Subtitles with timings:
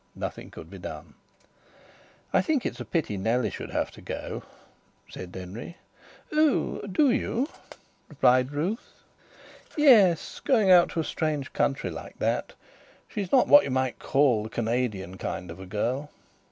[0.15, 1.13] Nothing could be done.
[2.33, 4.41] "I think it's a pity Nellie should have to go,"
[5.07, 5.77] said Denry.
[6.31, 6.81] "Oh!
[6.91, 7.47] Do you?"
[8.09, 9.03] replied Ruth.
[9.77, 12.53] "Yes; going out to a strange country like that.
[13.07, 16.09] She's not what you may call the Canadian kind of girl.